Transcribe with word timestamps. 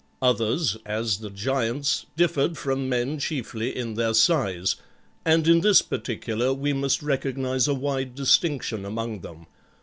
Others, 0.23 0.77
as 0.83 1.19
the 1.19 1.29
giants, 1.29 2.07
differed 2.17 2.57
from 2.57 2.89
men 2.89 3.19
chiefly 3.19 3.77
in 3.77 3.93
their 3.93 4.15
size; 4.15 4.75
and 5.25 5.47
in 5.47 5.61
this 5.61 5.83
particular 5.83 6.51
we 6.55 6.73
must 6.73 7.03
recognize 7.03 7.67
a 7.67 7.75
wide 7.75 8.15
distinction 8.15 8.83
among 8.83 9.19
them. 9.19 9.45